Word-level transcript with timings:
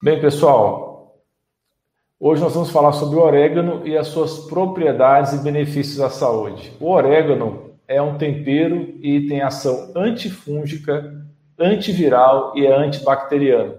Bem, 0.00 0.20
pessoal, 0.20 1.24
hoje 2.20 2.40
nós 2.40 2.54
vamos 2.54 2.70
falar 2.70 2.92
sobre 2.92 3.18
o 3.18 3.20
orégano 3.20 3.84
e 3.84 3.98
as 3.98 4.06
suas 4.06 4.46
propriedades 4.46 5.32
e 5.32 5.42
benefícios 5.42 6.00
à 6.00 6.08
saúde. 6.08 6.72
O 6.78 6.88
orégano 6.88 7.72
é 7.88 8.00
um 8.00 8.16
tempero 8.16 8.94
e 9.02 9.26
tem 9.26 9.42
ação 9.42 9.90
antifúngica, 9.96 11.26
antiviral 11.58 12.56
e 12.56 12.64
é 12.64 12.72
antibacteriano. 12.72 13.74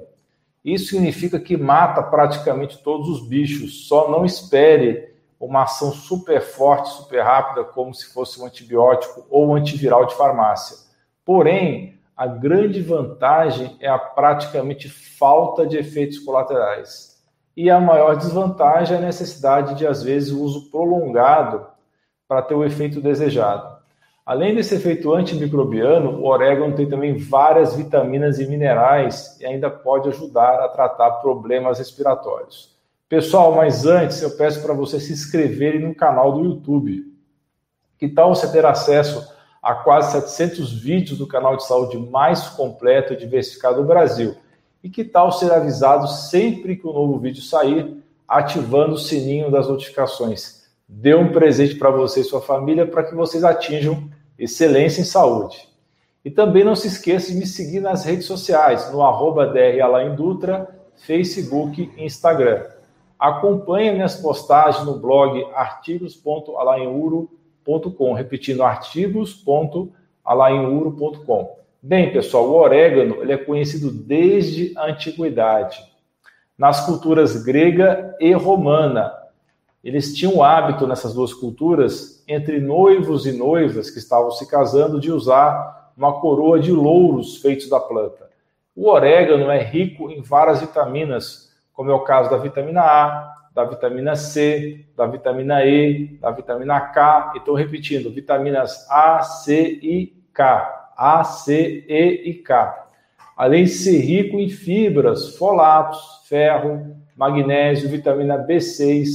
Isso 0.64 0.90
significa 0.90 1.40
que 1.40 1.56
mata 1.56 2.04
praticamente 2.04 2.84
todos 2.84 3.08
os 3.08 3.26
bichos, 3.26 3.88
só 3.88 4.12
não 4.12 4.26
espere 4.26 5.14
uma 5.40 5.64
ação 5.64 5.90
super 5.94 6.42
forte, 6.42 6.90
super 6.90 7.24
rápida, 7.24 7.64
como 7.64 7.94
se 7.94 8.12
fosse 8.12 8.42
um 8.42 8.46
antibiótico 8.46 9.26
ou 9.30 9.48
um 9.48 9.56
antiviral 9.56 10.06
de 10.06 10.16
farmácia. 10.16 10.76
Porém, 11.24 11.98
a 12.20 12.28
grande 12.28 12.82
vantagem 12.82 13.78
é 13.80 13.88
a 13.88 13.98
praticamente 13.98 14.90
falta 14.90 15.66
de 15.66 15.78
efeitos 15.78 16.20
colaterais. 16.20 17.18
E 17.56 17.70
a 17.70 17.80
maior 17.80 18.18
desvantagem 18.18 18.98
é 18.98 19.00
a 19.00 19.06
necessidade 19.06 19.76
de, 19.76 19.88
às 19.88 20.04
vezes, 20.04 20.30
o 20.34 20.44
uso 20.44 20.70
prolongado 20.70 21.66
para 22.28 22.42
ter 22.42 22.56
o 22.56 22.66
efeito 22.66 23.00
desejado. 23.00 23.74
Além 24.26 24.54
desse 24.54 24.76
efeito 24.76 25.14
antimicrobiano, 25.14 26.20
o 26.20 26.28
orégano 26.28 26.76
tem 26.76 26.90
também 26.90 27.16
várias 27.16 27.74
vitaminas 27.74 28.38
e 28.38 28.46
minerais 28.48 29.40
e 29.40 29.46
ainda 29.46 29.70
pode 29.70 30.10
ajudar 30.10 30.60
a 30.60 30.68
tratar 30.68 31.22
problemas 31.22 31.80
respiratórios. 31.80 32.76
Pessoal, 33.08 33.56
mas 33.56 33.86
antes 33.86 34.22
eu 34.22 34.32
peço 34.32 34.62
para 34.62 34.74
vocês 34.74 35.04
se 35.04 35.14
inscreverem 35.14 35.88
no 35.88 35.96
canal 35.96 36.34
do 36.34 36.44
YouTube. 36.44 37.02
Que 37.98 38.10
tal 38.10 38.36
você 38.36 38.52
ter 38.52 38.66
acesso 38.66 39.39
a 39.62 39.76
quase 39.76 40.14
700 40.14 40.72
vídeos 40.72 41.18
do 41.18 41.28
canal 41.28 41.58
de 41.58 41.66
saúde 41.66 41.98
mais 41.98 42.48
completo 42.48 43.14
e 43.14 43.18
diversificado 43.18 43.82
do 43.82 43.88
Brasil. 43.88 44.36
E 44.84 44.90
que 44.90 45.04
tal 45.04 45.32
ser 45.32 45.52
avisado 45.52 46.08
sempre 46.08 46.78
que 46.78 46.88
um 46.88 46.94
novo 46.94 47.20
vídeo 47.20 47.42
sair, 47.42 47.98
ativando 48.28 48.94
o 48.94 48.98
sininho 48.98 49.52
das 49.52 49.68
notificações? 49.68 50.64
Dê 50.88 51.14
um 51.14 51.32
presente 51.32 51.76
para 51.76 51.92
você 51.92 52.22
e 52.22 52.24
sua 52.24 52.42
família 52.42 52.88
para 52.88 53.04
que 53.04 53.14
vocês 53.14 53.44
atinjam 53.44 54.10
excelência 54.38 55.02
em 55.02 55.06
saúde. 55.06 55.68
E 56.24 56.32
também 56.32 56.64
não 56.64 56.76
se 56.76 56.88
esqueça 56.88 57.32
de 57.32 57.38
me 57.38 57.46
seguir 57.46 57.82
nas 57.82 58.06
redes 58.06 58.26
sociais, 58.26 58.92
no 58.92 59.02
arroba 59.02 59.52
Dutra, 60.16 60.68
Facebook 60.96 61.92
e 61.98 62.06
Instagram. 62.06 62.66
Acompanhe 63.18 63.92
minhas 63.92 64.16
postagens 64.16 64.86
no 64.86 64.98
blog 64.98 65.46
artigos.alainuro.com 65.54 67.39
artigos.alainuro.com, 67.66 68.14
repetindo 68.14 68.64
artigos.alainuro.com. 68.64 71.60
Bem, 71.82 72.12
pessoal, 72.12 72.50
o 72.50 72.56
orégano 72.56 73.22
ele 73.22 73.32
é 73.32 73.38
conhecido 73.38 73.90
desde 73.92 74.78
a 74.78 74.88
antiguidade. 74.88 75.80
Nas 76.58 76.86
culturas 76.86 77.42
grega 77.42 78.14
e 78.20 78.34
romana, 78.34 79.14
eles 79.82 80.14
tinham 80.14 80.36
o 80.36 80.44
hábito 80.44 80.86
nessas 80.86 81.14
duas 81.14 81.34
culturas, 81.34 82.22
entre 82.28 82.60
noivos 82.60 83.26
e 83.26 83.32
noivas 83.32 83.90
que 83.90 84.00
estavam 84.00 84.30
se 84.32 84.46
casando, 84.46 85.00
de 85.00 85.10
usar 85.10 85.94
uma 85.96 86.20
coroa 86.20 86.60
de 86.60 86.70
louros 86.72 87.38
feitos 87.38 87.70
da 87.70 87.80
planta. 87.80 88.28
O 88.76 88.90
orégano 88.90 89.50
é 89.50 89.64
rico 89.64 90.12
em 90.12 90.22
várias 90.22 90.60
vitaminas, 90.60 91.50
como 91.74 91.90
é 91.92 91.94
o 91.94 92.02
caso 92.02 92.30
da 92.30 92.36
vitamina 92.38 92.82
A, 92.82 93.39
da 93.60 93.66
vitamina 93.66 94.16
C, 94.16 94.86
da 94.96 95.06
vitamina 95.06 95.66
E, 95.66 96.18
da 96.22 96.32
vitamina 96.32 96.80
K. 96.80 97.34
Estou 97.36 97.56
repetindo, 97.56 98.10
vitaminas 98.10 98.90
A, 98.90 99.22
C 99.22 99.80
e 99.84 100.14
K. 100.34 100.94
A, 100.96 101.26
C, 101.26 101.86
E 101.86 102.30
e 102.30 102.34
K. 102.36 102.88
Além 103.36 103.66
de 103.66 103.72
ser 103.72 104.00
rico 104.00 104.40
em 104.40 104.50
fibras, 104.50 105.36
folatos, 105.36 106.22
ferro, 106.26 106.96
magnésio, 107.18 107.90
vitamina 107.90 108.38
B6, 108.38 109.08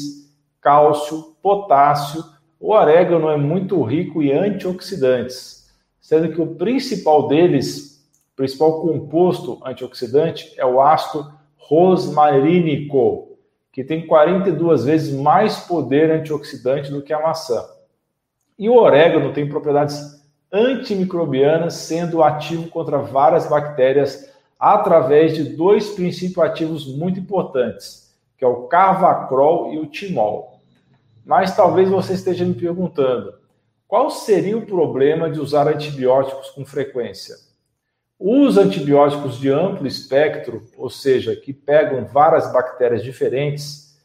cálcio, 0.60 1.36
potássio. 1.42 2.22
O 2.60 2.72
orégano 2.72 3.30
é 3.30 3.38
muito 3.38 3.82
rico 3.82 4.22
em 4.22 4.32
antioxidantes, 4.32 5.74
sendo 6.02 6.32
que 6.32 6.40
o 6.40 6.54
principal 6.54 7.28
deles, 7.28 8.06
o 8.32 8.36
principal 8.36 8.82
composto 8.82 9.58
antioxidante 9.64 10.52
é 10.58 10.66
o 10.66 10.82
ácido 10.82 11.32
rosmarínico, 11.56 13.33
que 13.74 13.82
tem 13.82 14.06
42 14.06 14.84
vezes 14.84 15.12
mais 15.12 15.58
poder 15.58 16.08
antioxidante 16.08 16.92
do 16.92 17.02
que 17.02 17.12
a 17.12 17.20
maçã. 17.20 17.60
E 18.56 18.68
o 18.68 18.76
orégano 18.76 19.32
tem 19.32 19.48
propriedades 19.48 20.24
antimicrobianas, 20.52 21.74
sendo 21.74 22.22
ativo 22.22 22.68
contra 22.68 22.98
várias 22.98 23.48
bactérias 23.48 24.32
através 24.60 25.34
de 25.34 25.42
dois 25.56 25.90
princípios 25.90 26.38
ativos 26.38 26.86
muito 26.86 27.18
importantes, 27.18 28.16
que 28.38 28.44
é 28.44 28.46
o 28.46 28.68
carvacrol 28.68 29.74
e 29.74 29.78
o 29.80 29.86
timol. 29.86 30.60
Mas 31.26 31.56
talvez 31.56 31.88
você 31.90 32.14
esteja 32.14 32.44
me 32.44 32.54
perguntando, 32.54 33.34
qual 33.88 34.08
seria 34.08 34.56
o 34.56 34.64
problema 34.64 35.28
de 35.28 35.40
usar 35.40 35.66
antibióticos 35.66 36.50
com 36.50 36.64
frequência? 36.64 37.34
Os 38.26 38.56
antibióticos 38.56 39.36
de 39.36 39.50
amplo 39.50 39.86
espectro, 39.86 40.62
ou 40.78 40.88
seja, 40.88 41.36
que 41.36 41.52
pegam 41.52 42.06
várias 42.06 42.50
bactérias 42.50 43.04
diferentes, 43.04 43.98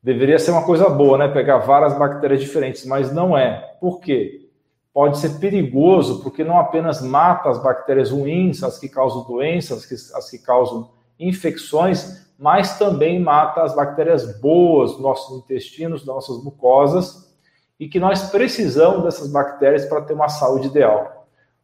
deveria 0.00 0.38
ser 0.38 0.52
uma 0.52 0.64
coisa 0.64 0.88
boa, 0.88 1.18
né? 1.18 1.26
Pegar 1.26 1.58
várias 1.58 1.98
bactérias 1.98 2.40
diferentes, 2.40 2.86
mas 2.86 3.12
não 3.12 3.36
é. 3.36 3.76
Por 3.80 3.98
quê? 3.98 4.48
Pode 4.94 5.18
ser 5.18 5.40
perigoso, 5.40 6.22
porque 6.22 6.44
não 6.44 6.60
apenas 6.60 7.02
mata 7.02 7.48
as 7.48 7.60
bactérias 7.60 8.12
ruins, 8.12 8.62
as 8.62 8.78
que 8.78 8.88
causam 8.88 9.24
doenças, 9.24 10.12
as 10.14 10.30
que 10.30 10.38
causam 10.38 10.92
infecções, 11.18 12.24
mas 12.38 12.78
também 12.78 13.18
mata 13.18 13.64
as 13.64 13.74
bactérias 13.74 14.40
boas 14.40 14.92
dos 14.92 15.00
nossos 15.00 15.38
intestinos, 15.42 16.06
das 16.06 16.14
nossas 16.14 16.40
mucosas, 16.40 17.34
e 17.80 17.88
que 17.88 17.98
nós 17.98 18.30
precisamos 18.30 19.02
dessas 19.02 19.28
bactérias 19.28 19.86
para 19.86 20.02
ter 20.02 20.14
uma 20.14 20.28
saúde 20.28 20.68
ideal. 20.68 21.15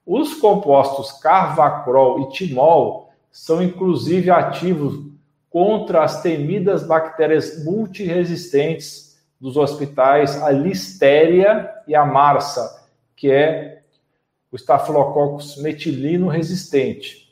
Os 0.04 0.34
compostos 0.34 1.12
carvacrol 1.12 2.22
e 2.22 2.30
timol 2.30 3.12
são 3.30 3.62
inclusive 3.62 4.30
ativos 4.30 5.12
contra 5.48 6.02
as 6.02 6.22
temidas 6.22 6.86
bactérias 6.86 7.64
multiresistentes 7.64 9.18
dos 9.40 9.56
hospitais, 9.56 10.40
a 10.42 10.50
listéria 10.50 11.70
e 11.86 11.94
a 11.94 12.04
marsa, 12.04 12.84
que 13.16 13.30
é 13.30 13.82
o 14.50 14.56
Staphylococcus 14.56 15.56
metilino 15.56 16.28
resistente. 16.28 17.28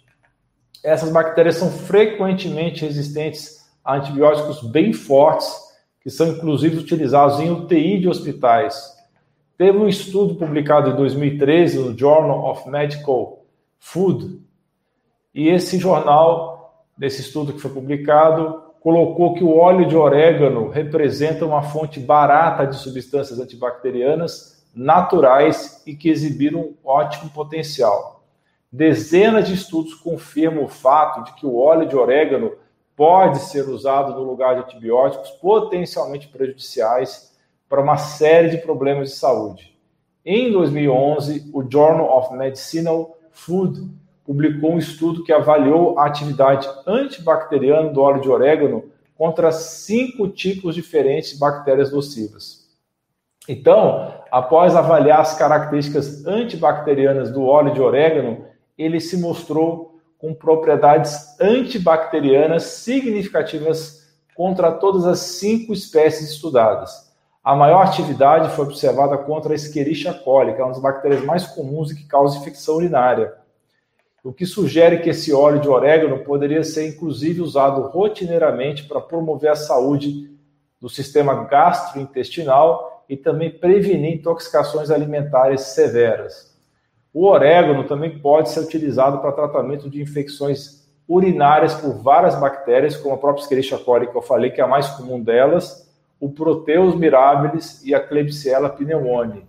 Essas 0.82 1.10
bactérias 1.10 1.56
são 1.56 1.70
frequentemente 1.70 2.84
resistentes 2.84 3.60
a 3.84 3.96
antibióticos 3.96 4.62
bem 4.70 4.92
fortes, 4.92 5.52
que 6.00 6.10
são 6.10 6.28
inclusive 6.28 6.78
utilizados 6.78 7.40
em 7.40 7.50
UTI 7.50 8.00
de 8.00 8.08
hospitais. 8.08 8.96
Teve 9.60 9.76
um 9.76 9.86
estudo 9.86 10.36
publicado 10.36 10.88
em 10.88 10.96
2013 10.96 11.80
no 11.80 11.98
Journal 11.98 12.50
of 12.50 12.66
Medical 12.66 13.44
Food, 13.78 14.40
e 15.34 15.50
esse 15.50 15.76
jornal, 15.78 16.86
desse 16.96 17.20
estudo 17.20 17.52
que 17.52 17.60
foi 17.60 17.70
publicado, 17.70 18.62
colocou 18.80 19.34
que 19.34 19.44
o 19.44 19.54
óleo 19.54 19.86
de 19.86 19.94
orégano 19.94 20.70
representa 20.70 21.44
uma 21.44 21.62
fonte 21.62 22.00
barata 22.00 22.66
de 22.66 22.76
substâncias 22.76 23.38
antibacterianas 23.38 24.64
naturais 24.74 25.82
e 25.86 25.94
que 25.94 26.08
exibiram 26.08 26.60
um 26.60 26.74
ótimo 26.82 27.28
potencial. 27.28 28.24
Dezenas 28.72 29.46
de 29.46 29.52
estudos 29.52 29.92
confirmam 29.92 30.64
o 30.64 30.68
fato 30.68 31.22
de 31.24 31.34
que 31.34 31.44
o 31.44 31.58
óleo 31.58 31.86
de 31.86 31.94
orégano 31.94 32.52
pode 32.96 33.40
ser 33.40 33.68
usado 33.68 34.14
no 34.14 34.22
lugar 34.22 34.54
de 34.54 34.62
antibióticos 34.62 35.28
potencialmente 35.32 36.28
prejudiciais 36.28 37.29
para 37.70 37.80
uma 37.80 37.96
série 37.96 38.50
de 38.50 38.58
problemas 38.58 39.10
de 39.10 39.14
saúde. 39.14 39.78
Em 40.26 40.50
2011, 40.50 41.50
o 41.54 41.62
Journal 41.62 42.18
of 42.18 42.34
Medicinal 42.34 43.16
Food 43.30 43.88
publicou 44.26 44.72
um 44.72 44.78
estudo 44.78 45.22
que 45.22 45.32
avaliou 45.32 45.96
a 45.96 46.06
atividade 46.06 46.68
antibacteriana 46.84 47.88
do 47.90 48.00
óleo 48.00 48.20
de 48.20 48.28
orégano 48.28 48.84
contra 49.16 49.52
cinco 49.52 50.26
tipos 50.28 50.74
diferentes 50.74 51.30
de 51.30 51.38
bactérias 51.38 51.92
nocivas. 51.92 52.68
Então, 53.48 54.14
após 54.32 54.74
avaliar 54.74 55.20
as 55.20 55.38
características 55.38 56.26
antibacterianas 56.26 57.30
do 57.30 57.44
óleo 57.44 57.72
de 57.72 57.80
orégano, 57.80 58.46
ele 58.76 58.98
se 58.98 59.16
mostrou 59.16 60.00
com 60.18 60.34
propriedades 60.34 61.40
antibacterianas 61.40 62.64
significativas 62.64 64.12
contra 64.34 64.72
todas 64.72 65.06
as 65.06 65.20
cinco 65.20 65.72
espécies 65.72 66.30
estudadas. 66.30 67.09
A 67.42 67.56
maior 67.56 67.86
atividade 67.86 68.54
foi 68.54 68.66
observada 68.66 69.16
contra 69.16 69.52
a 69.52 69.54
Escherichia 69.54 70.12
coli, 70.12 70.54
que 70.54 70.60
é 70.60 70.64
uma 70.64 70.72
das 70.72 70.82
bactérias 70.82 71.24
mais 71.24 71.46
comuns 71.46 71.90
e 71.90 71.96
que 71.96 72.06
causa 72.06 72.38
infecção 72.38 72.76
urinária. 72.76 73.32
O 74.22 74.30
que 74.30 74.44
sugere 74.44 74.98
que 74.98 75.08
esse 75.08 75.32
óleo 75.32 75.60
de 75.60 75.68
orégano 75.68 76.18
poderia 76.18 76.62
ser 76.62 76.86
inclusive 76.86 77.40
usado 77.40 77.80
rotineiramente 77.80 78.84
para 78.84 79.00
promover 79.00 79.50
a 79.50 79.56
saúde 79.56 80.30
do 80.78 80.90
sistema 80.90 81.44
gastrointestinal 81.44 83.04
e 83.08 83.16
também 83.16 83.50
prevenir 83.50 84.12
intoxicações 84.12 84.90
alimentares 84.90 85.62
severas. 85.62 86.54
O 87.12 87.26
orégano 87.26 87.84
também 87.84 88.18
pode 88.18 88.50
ser 88.50 88.60
utilizado 88.60 89.18
para 89.18 89.32
tratamento 89.32 89.88
de 89.88 90.02
infecções 90.02 90.86
urinárias 91.08 91.74
por 91.74 91.94
várias 92.02 92.38
bactérias, 92.38 92.96
como 92.96 93.14
a 93.14 93.18
própria 93.18 93.42
Escherichia 93.42 93.78
coli, 93.78 94.06
que 94.06 94.16
eu 94.16 94.22
falei 94.22 94.50
que 94.50 94.60
é 94.60 94.64
a 94.64 94.68
mais 94.68 94.88
comum 94.90 95.20
delas, 95.20 95.89
o 96.20 96.28
Proteus 96.28 96.94
mirabilis 96.94 97.82
e 97.84 97.94
a 97.94 98.00
Klebsiella 98.00 98.68
pneumoniae. 98.68 99.44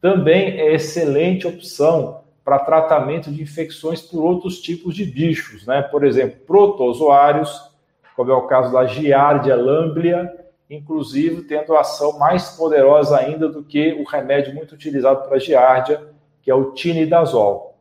Também 0.00 0.60
é 0.60 0.74
excelente 0.74 1.46
opção 1.46 2.20
para 2.44 2.58
tratamento 2.58 3.32
de 3.32 3.42
infecções 3.42 4.02
por 4.02 4.22
outros 4.22 4.60
tipos 4.60 4.94
de 4.94 5.06
bichos, 5.06 5.66
né? 5.66 5.80
Por 5.80 6.04
exemplo, 6.04 6.38
protozoários, 6.46 7.72
como 8.14 8.30
é 8.30 8.34
o 8.34 8.46
caso 8.46 8.70
da 8.70 8.84
Giardia 8.84 9.56
lamblia, 9.56 10.30
inclusive 10.68 11.42
tendo 11.42 11.74
ação 11.74 12.18
mais 12.18 12.50
poderosa 12.50 13.18
ainda 13.18 13.48
do 13.48 13.62
que 13.62 13.94
o 13.94 14.04
remédio 14.04 14.54
muito 14.54 14.74
utilizado 14.74 15.26
para 15.26 15.38
giardia, 15.38 16.02
que 16.42 16.50
é 16.50 16.54
o 16.54 16.72
tinidazol. 16.72 17.78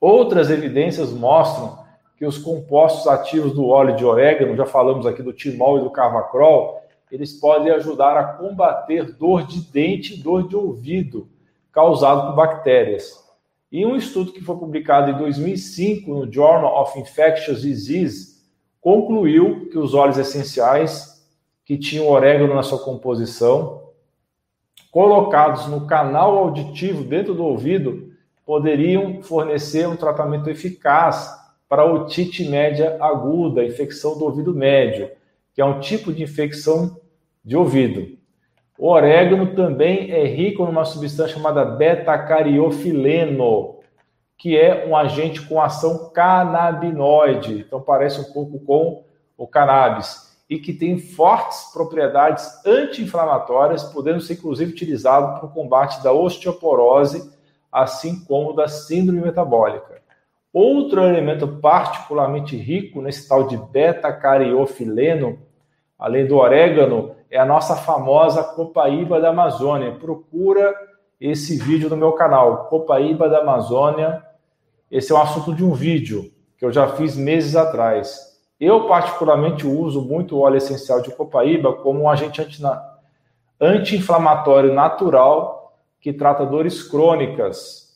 Outras 0.00 0.50
evidências 0.50 1.12
mostram 1.12 1.78
que 2.16 2.26
os 2.26 2.38
compostos 2.38 3.06
ativos 3.06 3.52
do 3.52 3.66
óleo 3.68 3.94
de 3.94 4.04
orégano, 4.04 4.56
já 4.56 4.66
falamos 4.66 5.06
aqui 5.06 5.22
do 5.22 5.32
timol 5.32 5.78
e 5.78 5.82
do 5.82 5.90
carvacrol, 5.90 6.82
eles 7.10 7.32
podem 7.32 7.72
ajudar 7.72 8.16
a 8.16 8.24
combater 8.24 9.12
dor 9.12 9.46
de 9.46 9.60
dente 9.60 10.14
e 10.14 10.22
dor 10.22 10.48
de 10.48 10.56
ouvido 10.56 11.28
causado 11.72 12.28
por 12.28 12.36
bactérias. 12.36 13.24
E 13.70 13.84
um 13.84 13.96
estudo 13.96 14.32
que 14.32 14.42
foi 14.42 14.56
publicado 14.56 15.10
em 15.10 15.18
2005 15.18 16.10
no 16.10 16.32
Journal 16.32 16.82
of 16.82 16.98
Infectious 16.98 17.62
Disease 17.62 18.38
concluiu 18.80 19.68
que 19.70 19.78
os 19.78 19.94
óleos 19.94 20.16
essenciais 20.16 21.26
que 21.64 21.76
tinham 21.76 22.08
orégano 22.08 22.54
na 22.54 22.62
sua 22.62 22.78
composição, 22.78 23.82
colocados 24.90 25.66
no 25.66 25.86
canal 25.86 26.38
auditivo 26.38 27.04
dentro 27.04 27.34
do 27.34 27.44
ouvido, 27.44 28.10
poderiam 28.46 29.22
fornecer 29.22 29.86
um 29.86 29.96
tratamento 29.96 30.48
eficaz 30.48 31.30
para 31.68 31.84
otite 31.84 32.48
média 32.48 32.96
aguda, 32.98 33.62
infecção 33.62 34.16
do 34.16 34.24
ouvido 34.24 34.54
médio, 34.54 35.10
que 35.58 35.62
é 35.62 35.64
um 35.64 35.80
tipo 35.80 36.12
de 36.12 36.22
infecção 36.22 37.00
de 37.44 37.56
ouvido. 37.56 38.16
O 38.78 38.86
orégano 38.86 39.56
também 39.56 40.12
é 40.12 40.24
rico 40.24 40.64
numa 40.64 40.84
substância 40.84 41.34
chamada 41.34 41.64
beta-cariofileno, 41.64 43.80
que 44.36 44.56
é 44.56 44.86
um 44.86 44.96
agente 44.96 45.42
com 45.42 45.60
ação 45.60 46.10
canabinoide, 46.10 47.64
então 47.66 47.80
parece 47.80 48.20
um 48.20 48.32
pouco 48.32 48.60
com 48.60 49.02
o 49.36 49.48
cannabis, 49.48 50.38
e 50.48 50.60
que 50.60 50.72
tem 50.72 50.96
fortes 50.96 51.72
propriedades 51.72 52.48
anti-inflamatórias, 52.64 53.82
podendo 53.82 54.20
ser 54.20 54.34
inclusive 54.34 54.70
utilizado 54.70 55.40
para 55.40 55.48
o 55.48 55.52
combate 55.52 56.00
da 56.04 56.12
osteoporose, 56.12 57.32
assim 57.72 58.24
como 58.26 58.52
da 58.52 58.68
síndrome 58.68 59.22
metabólica. 59.22 60.00
Outro 60.52 61.02
elemento 61.02 61.48
particularmente 61.48 62.56
rico 62.56 63.02
nesse 63.02 63.28
tal 63.28 63.48
de 63.48 63.56
beta-cariofileno, 63.56 65.47
além 65.98 66.26
do 66.26 66.36
orégano, 66.36 67.14
é 67.30 67.38
a 67.38 67.44
nossa 67.44 67.76
famosa 67.76 68.42
copaíba 68.42 69.20
da 69.20 69.30
Amazônia. 69.30 69.92
Procura 69.92 70.74
esse 71.20 71.58
vídeo 71.58 71.90
no 71.90 71.96
meu 71.96 72.12
canal, 72.12 72.66
Copaíba 72.66 73.28
da 73.28 73.38
Amazônia. 73.38 74.22
Esse 74.90 75.12
é 75.12 75.14
um 75.14 75.20
assunto 75.20 75.54
de 75.54 75.64
um 75.64 75.72
vídeo 75.72 76.30
que 76.56 76.64
eu 76.64 76.72
já 76.72 76.88
fiz 76.88 77.16
meses 77.16 77.56
atrás. 77.56 78.38
Eu, 78.60 78.86
particularmente, 78.86 79.66
uso 79.66 80.00
muito 80.00 80.36
o 80.36 80.40
óleo 80.40 80.56
essencial 80.56 81.00
de 81.00 81.10
copaíba 81.10 81.72
como 81.72 82.02
um 82.02 82.08
agente 82.08 82.40
anti-inflamatório 83.60 84.72
natural 84.72 85.76
que 86.00 86.12
trata 86.12 86.46
dores 86.46 86.82
crônicas, 86.82 87.88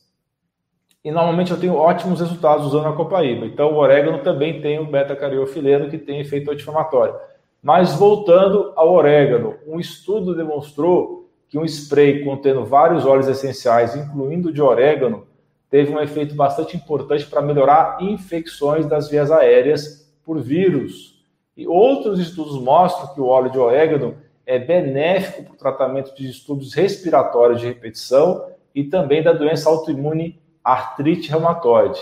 e 1.03 1.11
normalmente 1.11 1.51
eu 1.51 1.59
tenho 1.59 1.75
ótimos 1.75 2.21
resultados 2.21 2.65
usando 2.65 2.87
a 2.87 2.93
copaíba. 2.93 3.45
Então 3.45 3.73
o 3.73 3.77
orégano 3.77 4.19
também 4.19 4.61
tem 4.61 4.79
o 4.79 4.85
beta-cariofileno 4.85 5.89
que 5.89 5.97
tem 5.97 6.21
efeito 6.21 6.49
anti-inflamatório. 6.49 7.15
Mas 7.63 7.93
voltando 7.95 8.73
ao 8.75 8.91
orégano, 8.91 9.55
um 9.65 9.79
estudo 9.79 10.35
demonstrou 10.35 11.29
que 11.47 11.57
um 11.57 11.63
spray 11.63 12.25
contendo 12.25 12.65
vários 12.65 13.05
óleos 13.05 13.29
essenciais, 13.29 13.95
incluindo 13.95 14.51
de 14.51 14.61
orégano, 14.61 15.25
teve 15.69 15.93
um 15.93 15.99
efeito 16.01 16.35
bastante 16.35 16.75
importante 16.75 17.25
para 17.25 17.41
melhorar 17.41 17.99
infecções 18.01 18.85
das 18.85 19.09
vias 19.09 19.31
aéreas 19.31 20.13
por 20.25 20.41
vírus. 20.41 21.23
E 21.55 21.65
outros 21.65 22.19
estudos 22.19 22.61
mostram 22.61 23.13
que 23.13 23.21
o 23.21 23.27
óleo 23.27 23.49
de 23.49 23.57
orégano 23.57 24.15
é 24.45 24.59
benéfico 24.59 25.43
para 25.43 25.53
o 25.53 25.57
tratamento 25.57 26.13
de 26.15 26.27
distúrbios 26.27 26.73
respiratórios 26.73 27.61
de 27.61 27.67
repetição 27.67 28.45
e 28.75 28.83
também 28.83 29.23
da 29.23 29.31
doença 29.31 29.69
autoimune 29.69 30.37
artrite 30.61 31.29
reumatoide. 31.29 32.01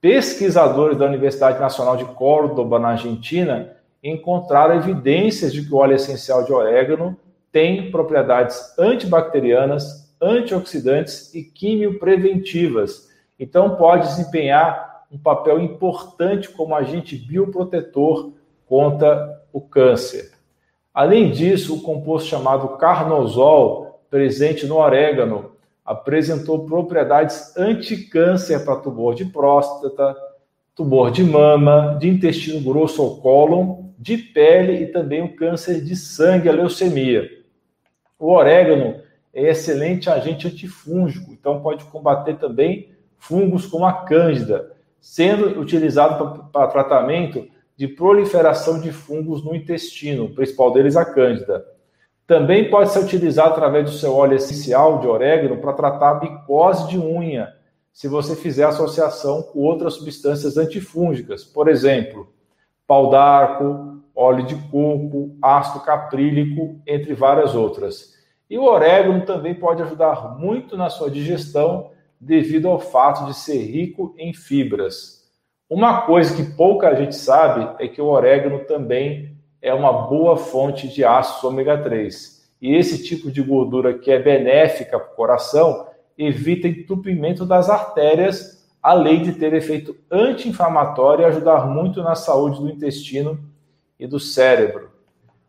Pesquisadores 0.00 0.98
da 0.98 1.06
Universidade 1.06 1.60
Nacional 1.60 1.96
de 1.96 2.04
Córdoba, 2.06 2.78
na 2.78 2.88
Argentina, 2.88 3.75
encontraram 4.08 4.76
evidências 4.76 5.52
de 5.52 5.66
que 5.66 5.72
o 5.72 5.78
óleo 5.78 5.94
essencial 5.94 6.44
de 6.44 6.52
orégano 6.52 7.16
tem 7.50 7.90
propriedades 7.90 8.78
antibacterianas, 8.78 10.14
antioxidantes 10.20 11.34
e 11.34 11.42
quimiopreventivas. 11.42 13.08
Então, 13.38 13.76
pode 13.76 14.08
desempenhar 14.08 15.04
um 15.10 15.18
papel 15.18 15.60
importante 15.60 16.48
como 16.48 16.74
agente 16.74 17.16
bioprotetor 17.16 18.32
contra 18.66 19.42
o 19.52 19.60
câncer. 19.60 20.32
Além 20.92 21.30
disso, 21.30 21.76
o 21.76 21.82
composto 21.82 22.28
chamado 22.28 22.76
carnosol, 22.76 24.00
presente 24.10 24.66
no 24.66 24.76
orégano, 24.76 25.52
apresentou 25.84 26.66
propriedades 26.66 27.56
anticâncer 27.56 28.64
para 28.64 28.76
tumor 28.76 29.14
de 29.14 29.24
próstata, 29.26 30.16
tumor 30.74 31.10
de 31.10 31.22
mama, 31.22 31.96
de 32.00 32.08
intestino 32.08 32.60
grosso 32.60 33.02
ou 33.02 33.16
cólon, 33.20 33.85
de 33.98 34.16
pele 34.16 34.82
e 34.82 34.86
também 34.86 35.22
o 35.22 35.34
câncer 35.34 35.80
de 35.80 35.96
sangue, 35.96 36.48
a 36.48 36.52
leucemia. 36.52 37.28
O 38.18 38.32
orégano 38.32 39.00
é 39.32 39.50
excelente 39.50 40.08
agente 40.08 40.46
antifúngico, 40.46 41.32
então 41.32 41.60
pode 41.60 41.84
combater 41.84 42.36
também 42.38 42.90
fungos 43.18 43.66
como 43.66 43.84
a 43.84 44.04
cândida, 44.04 44.72
sendo 45.00 45.60
utilizado 45.60 46.48
para 46.52 46.68
tratamento 46.68 47.46
de 47.76 47.86
proliferação 47.86 48.80
de 48.80 48.90
fungos 48.90 49.44
no 49.44 49.54
intestino, 49.54 50.24
o 50.24 50.34
principal 50.34 50.72
deles 50.72 50.96
a 50.96 51.04
cândida. 51.04 51.64
Também 52.26 52.70
pode 52.70 52.90
ser 52.90 53.00
utilizado 53.00 53.52
através 53.52 53.84
do 53.84 53.96
seu 53.96 54.14
óleo 54.14 54.36
essencial 54.36 55.00
de 55.00 55.06
orégano 55.06 55.58
para 55.58 55.74
tratar 55.74 56.10
a 56.10 56.20
micose 56.20 56.88
de 56.88 56.98
unha, 56.98 57.54
se 57.92 58.08
você 58.08 58.34
fizer 58.36 58.64
associação 58.64 59.42
com 59.42 59.60
outras 59.60 59.94
substâncias 59.94 60.58
antifúngicas, 60.58 61.44
por 61.44 61.68
exemplo, 61.68 62.30
pau 62.86 63.10
d'arco, 63.10 64.02
óleo 64.14 64.44
de 64.44 64.54
coco, 64.70 65.36
ácido 65.42 65.84
caprílico, 65.84 66.80
entre 66.86 67.14
várias 67.14 67.54
outras. 67.54 68.14
E 68.48 68.56
o 68.56 68.64
orégano 68.64 69.26
também 69.26 69.54
pode 69.54 69.82
ajudar 69.82 70.38
muito 70.38 70.76
na 70.76 70.88
sua 70.88 71.10
digestão 71.10 71.90
devido 72.20 72.68
ao 72.68 72.78
fato 72.78 73.26
de 73.26 73.34
ser 73.34 73.58
rico 73.58 74.14
em 74.16 74.32
fibras. 74.32 75.16
Uma 75.68 76.02
coisa 76.02 76.34
que 76.34 76.54
pouca 76.54 76.94
gente 76.94 77.16
sabe 77.16 77.84
é 77.84 77.88
que 77.88 78.00
o 78.00 78.06
orégano 78.06 78.60
também 78.60 79.36
é 79.60 79.74
uma 79.74 79.92
boa 79.92 80.36
fonte 80.36 80.88
de 80.88 81.04
ácidos 81.04 81.42
ômega 81.42 81.76
3. 81.76 82.36
E 82.62 82.74
esse 82.74 83.02
tipo 83.02 83.30
de 83.30 83.42
gordura 83.42 83.98
que 83.98 84.10
é 84.10 84.18
benéfica 84.18 84.98
para 84.98 85.12
o 85.12 85.16
coração 85.16 85.86
evita 86.16 86.68
entupimento 86.68 87.44
das 87.44 87.68
artérias, 87.68 88.55
além 88.86 89.20
de 89.20 89.32
ter 89.32 89.52
efeito 89.52 89.96
anti-inflamatório 90.08 91.22
e 91.22 91.24
ajudar 91.24 91.66
muito 91.66 92.04
na 92.04 92.14
saúde 92.14 92.60
do 92.60 92.70
intestino 92.70 93.36
e 93.98 94.06
do 94.06 94.20
cérebro. 94.20 94.92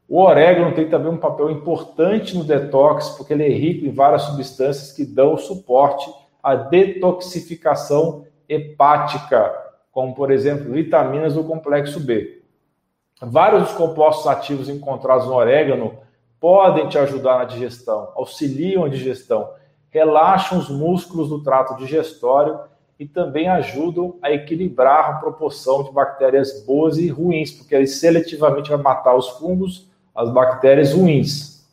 O 0.10 0.24
orégano 0.24 0.74
tem 0.74 0.89
também 0.89 1.12
um 1.12 1.20
papel 1.20 1.51
importante 1.51 2.36
no 2.36 2.44
detox, 2.44 3.10
porque 3.10 3.34
ele 3.34 3.46
é 3.46 3.50
rico 3.50 3.86
em 3.86 3.91
várias 3.91 4.24
substâncias 4.24 4.91
que 4.91 5.06
dão 5.06 5.38
suporte 5.38 6.12
à 6.41 6.56
detoxificação 6.56 8.25
hepática, 8.50 9.53
como 9.91 10.15
por 10.15 10.32
exemplo 10.32 10.74
vitaminas 10.74 11.36
do 11.36 11.44
complexo 11.44 12.00
B. 12.00 12.41
Vários 13.22 13.65
dos 13.65 13.74
compostos 13.74 14.25
ativos 14.25 14.67
encontrados 14.67 15.27
no 15.27 15.36
orégano 15.36 16.00
podem 16.39 16.89
te 16.89 16.98
ajudar 16.98 17.38
na 17.38 17.46
digestão, 17.46 18.12
auxiliam 18.15 18.86
a 18.86 18.89
digestão, 18.89 19.48
relaxam 19.91 20.58
os 20.58 20.72
músculos 20.72 21.29
do 21.29 21.44
trato 21.44 21.77
digestório 21.77 22.60
e 22.99 23.05
também 23.05 23.47
ajudam 23.47 24.15
a 24.21 24.31
equilibrar 24.31 25.09
a 25.09 25.13
proporção 25.13 25.83
de 25.83 25.91
bactérias 25.91 26.63
boas 26.65 26.97
e 26.97 27.07
ruins, 27.07 27.51
porque 27.51 27.75
ele 27.75 27.87
seletivamente 27.87 28.69
vai 28.69 28.79
matar 28.79 29.15
os 29.15 29.29
fungos, 29.29 29.89
as 30.15 30.31
bactérias 30.31 30.93
ruins. 30.93 31.67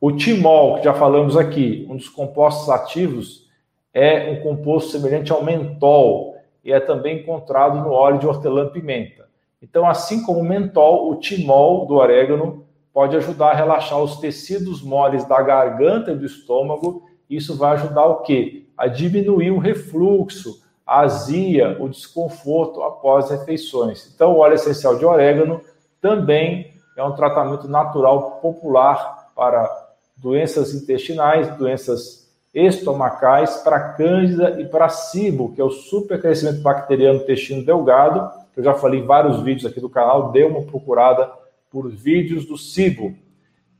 O 0.00 0.12
timol, 0.12 0.76
que 0.76 0.84
já 0.84 0.94
falamos 0.94 1.36
aqui, 1.36 1.86
um 1.90 1.96
dos 1.96 2.08
compostos 2.08 2.68
ativos, 2.68 3.48
é 3.92 4.30
um 4.30 4.42
composto 4.42 4.92
semelhante 4.92 5.32
ao 5.32 5.42
mentol 5.42 6.36
e 6.62 6.70
é 6.70 6.78
também 6.78 7.20
encontrado 7.20 7.80
no 7.80 7.90
óleo 7.90 8.18
de 8.18 8.26
hortelã-pimenta. 8.26 9.26
Então, 9.60 9.88
assim 9.88 10.22
como 10.22 10.40
o 10.40 10.44
mentol, 10.44 11.10
o 11.10 11.16
timol 11.16 11.86
do 11.86 11.94
orégano 11.94 12.66
pode 12.92 13.16
ajudar 13.16 13.50
a 13.50 13.54
relaxar 13.54 14.00
os 14.00 14.16
tecidos 14.16 14.82
moles 14.82 15.24
da 15.24 15.40
garganta 15.42 16.12
e 16.12 16.16
do 16.16 16.26
estômago. 16.26 17.04
Isso 17.28 17.56
vai 17.56 17.72
ajudar 17.72 18.04
o 18.06 18.16
quê? 18.22 18.65
A 18.76 18.86
diminuir 18.86 19.50
o 19.50 19.58
refluxo, 19.58 20.62
a 20.86 21.00
azia, 21.00 21.76
o 21.80 21.88
desconforto 21.88 22.82
após 22.82 23.30
refeições. 23.30 24.10
Então, 24.14 24.34
o 24.34 24.38
óleo 24.38 24.54
essencial 24.54 24.96
de 24.96 25.04
orégano 25.04 25.60
também 26.00 26.72
é 26.96 27.02
um 27.02 27.14
tratamento 27.14 27.68
natural 27.68 28.38
popular 28.42 29.30
para 29.34 29.68
doenças 30.16 30.74
intestinais, 30.74 31.54
doenças 31.56 32.26
estomacais, 32.54 33.56
para 33.58 33.92
cândida 33.92 34.58
e 34.60 34.64
para 34.64 34.88
cibo, 34.88 35.52
que 35.52 35.60
é 35.60 35.64
o 35.64 35.70
supercrescimento 35.70 36.62
bacteriano 36.62 37.20
intestino 37.20 37.64
delgado. 37.64 38.30
Eu 38.56 38.64
já 38.64 38.72
falei 38.72 39.00
em 39.00 39.06
vários 39.06 39.42
vídeos 39.42 39.70
aqui 39.70 39.78
do 39.78 39.90
canal, 39.90 40.32
dê 40.32 40.42
uma 40.44 40.62
procurada 40.62 41.30
por 41.70 41.90
vídeos 41.90 42.46
do 42.46 42.56
cibo. 42.56 43.14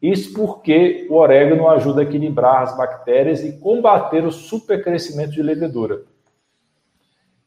Isso 0.01 0.35
porque 0.35 1.07
o 1.11 1.15
orégano 1.15 1.69
ajuda 1.69 2.01
a 2.03 2.05
equilibrar 2.05 2.63
as 2.63 2.77
bactérias 2.77 3.43
e 3.43 3.59
combater 3.59 4.25
o 4.25 4.33
supercrescimento 4.33 5.33
de 5.33 5.43
levedura. 5.43 6.03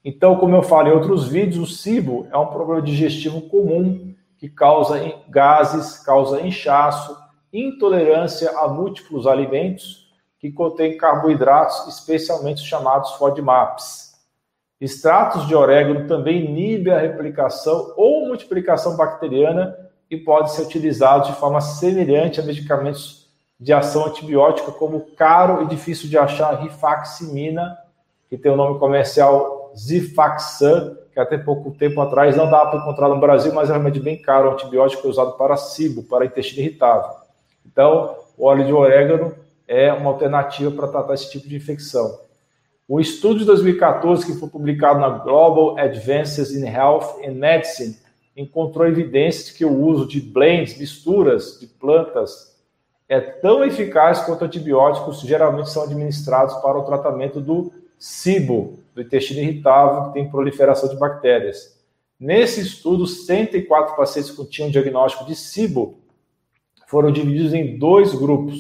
Então, 0.04 0.38
como 0.38 0.56
eu 0.56 0.64
falei 0.64 0.92
em 0.92 0.96
outros 0.96 1.28
vídeos, 1.28 1.70
o 1.70 1.74
cibo 1.74 2.28
é 2.32 2.38
um 2.38 2.48
problema 2.48 2.82
digestivo 2.82 3.42
comum 3.42 4.16
que 4.38 4.50
causa 4.50 5.00
gases, 5.28 6.00
causa 6.00 6.42
inchaço, 6.42 7.16
intolerância 7.52 8.50
a 8.58 8.68
múltiplos 8.68 9.28
alimentos 9.28 10.10
que 10.40 10.52
contêm 10.52 10.98
carboidratos, 10.98 11.88
especialmente 11.88 12.62
chamados 12.62 13.12
FODMAPs. 13.16 14.14
Extratos 14.80 15.46
de 15.46 15.54
orégano 15.54 16.08
também 16.08 16.46
inibem 16.46 16.94
a 16.94 17.00
replicação 17.00 17.94
ou 17.98 18.26
multiplicação 18.26 18.96
bacteriana 18.96 19.76
e 20.10 20.18
pode 20.18 20.52
ser 20.54 20.64
utilizado 20.64 21.28
de 21.28 21.38
forma 21.38 21.62
semelhante 21.62 22.40
a 22.40 22.44
medicamentos 22.44 23.28
de 23.60 23.74
ação 23.74 24.06
antibiótica, 24.06 24.72
como 24.72 25.02
caro 25.16 25.64
e 25.64 25.68
difícil 25.68 26.10
de 26.10 26.18
achar 26.18 26.62
rifaximina, 26.62 27.78
que 28.30 28.38
tem 28.38 28.52
o 28.52 28.56
nome 28.56 28.80
comercial 28.80 29.72
Zifaxan, 29.78 30.98
que 31.14 31.20
até 31.20 31.38
pouco 31.38 31.72
tempo 31.72 32.00
atrás 32.00 32.36
não 32.36 32.50
dava 32.50 32.72
para 32.72 32.80
encontrar 32.80 33.10
no 33.10 33.20
Brasil, 33.20 33.54
mas 33.54 33.70
é 33.70 33.74
remédio 33.74 34.02
bem 34.02 34.22
caro, 34.22 34.50
um 34.50 34.54
antibiótico 34.54 35.08
usado 35.08 35.34
para 35.34 35.58
cibo, 35.58 36.04
para 36.04 36.26
intestino 36.26 36.62
irritável. 36.62 37.12
Então, 37.66 38.16
o 38.38 38.46
óleo 38.46 38.66
de 38.66 38.74
orégano 38.74 39.36
é 39.68 39.92
uma 39.92 40.12
alternativa 40.12 40.72
para 40.72 40.88
tratar 40.88 41.14
esse 41.14 41.30
tipo 41.30 41.48
de 41.48 41.56
infecção. 41.56 42.20
O 42.88 43.00
estudo 43.00 43.40
de 43.40 43.46
2014, 43.46 44.26
que 44.26 44.40
foi 44.40 44.50
publicado 44.50 45.00
na 45.00 45.10
Global 45.10 45.78
Advances 45.78 46.52
in 46.56 46.66
Health 46.66 47.20
and 47.24 47.34
Medicine, 47.34 47.96
encontrou 48.40 48.88
evidências 48.88 49.48
de 49.48 49.54
que 49.54 49.66
o 49.66 49.86
uso 49.86 50.08
de 50.08 50.22
blends, 50.22 50.78
misturas 50.78 51.60
de 51.60 51.68
plantas, 51.68 52.58
é 53.08 53.20
tão 53.20 53.66
eficaz 53.66 54.22
quanto 54.22 54.46
antibióticos 54.46 55.20
geralmente 55.22 55.70
são 55.70 55.84
administrados 55.84 56.56
para 56.56 56.78
o 56.78 56.84
tratamento 56.84 57.42
do 57.42 57.72
SIBO, 57.98 58.80
do 58.96 59.02
intestino 59.02 59.42
irritável, 59.42 60.06
que 60.06 60.14
tem 60.14 60.30
proliferação 60.30 60.88
de 60.88 60.96
bactérias. 60.96 61.78
Nesse 62.18 62.62
estudo, 62.62 63.06
104 63.06 63.96
pacientes 63.96 64.32
que 64.32 64.46
tinham 64.46 64.72
diagnóstico 64.72 65.26
de 65.26 65.36
SIBO 65.36 65.98
foram 66.88 67.12
divididos 67.12 67.54
em 67.54 67.78
dois 67.78 68.14
grupos. 68.14 68.56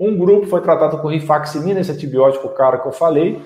Um 0.00 0.16
grupo 0.16 0.46
foi 0.46 0.62
tratado 0.62 0.98
com 0.98 1.08
rifaximina, 1.08 1.80
esse 1.80 1.92
antibiótico 1.92 2.48
caro 2.50 2.80
que 2.80 2.88
eu 2.88 2.92
falei, 2.92 3.40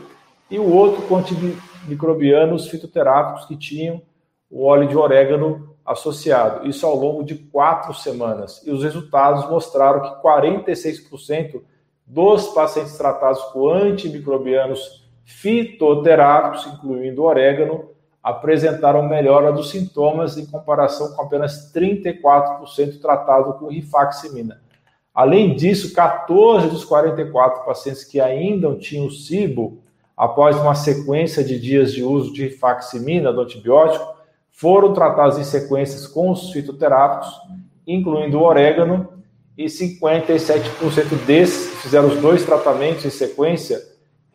e 0.48 0.58
o 0.58 0.70
outro 0.70 1.02
com 1.02 1.16
antimicrobianos 1.16 2.68
fitoterápicos 2.68 3.46
que 3.46 3.56
tinham 3.56 4.00
o 4.50 4.64
óleo 4.64 4.88
de 4.88 4.96
orégano 4.96 5.76
associado. 5.84 6.66
Isso 6.66 6.84
ao 6.84 6.96
longo 6.96 7.22
de 7.22 7.34
quatro 7.34 7.94
semanas. 7.94 8.62
E 8.66 8.70
os 8.70 8.82
resultados 8.82 9.48
mostraram 9.48 10.00
que 10.00 10.22
46% 10.22 11.62
dos 12.04 12.48
pacientes 12.48 12.96
tratados 12.96 13.42
com 13.52 13.68
antimicrobianos 13.68 15.04
fitoterápicos, 15.24 16.66
incluindo 16.66 17.22
orégano, 17.22 17.90
apresentaram 18.22 19.08
melhora 19.08 19.52
dos 19.52 19.70
sintomas 19.70 20.36
em 20.36 20.46
comparação 20.46 21.14
com 21.14 21.22
apenas 21.22 21.72
34% 21.72 23.00
tratado 23.00 23.54
com 23.54 23.68
rifaximina. 23.68 24.60
Além 25.14 25.54
disso, 25.54 25.94
14 25.94 26.68
dos 26.68 26.84
44 26.84 27.64
pacientes 27.64 28.04
que 28.04 28.20
ainda 28.20 28.74
tinham 28.76 29.10
SIBO, 29.10 29.78
após 30.16 30.56
uma 30.56 30.74
sequência 30.74 31.42
de 31.42 31.58
dias 31.58 31.92
de 31.92 32.02
uso 32.02 32.32
de 32.32 32.48
rifaximina, 32.48 33.32
do 33.32 33.40
antibiótico, 33.40 34.15
foram 34.56 34.94
tratados 34.94 35.36
em 35.36 35.44
sequências 35.44 36.06
com 36.06 36.30
os 36.30 36.50
fitoterápicos, 36.50 37.28
incluindo 37.86 38.38
o 38.38 38.42
orégano, 38.42 39.06
e 39.56 39.66
57% 39.66 41.26
desses 41.26 41.80
fizeram 41.82 42.08
os 42.08 42.20
dois 42.20 42.44
tratamentos 42.44 43.04
em 43.04 43.10
sequência 43.10 43.80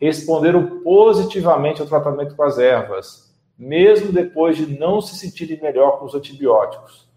responderam 0.00 0.80
positivamente 0.82 1.80
ao 1.80 1.86
tratamento 1.86 2.34
com 2.34 2.42
as 2.42 2.58
ervas, 2.58 3.32
mesmo 3.56 4.12
depois 4.12 4.56
de 4.56 4.66
não 4.78 5.00
se 5.00 5.16
sentirem 5.16 5.60
melhor 5.60 5.98
com 5.98 6.06
os 6.06 6.14
antibióticos. 6.14 7.08